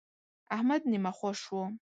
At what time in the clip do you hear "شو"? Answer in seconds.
1.41-1.61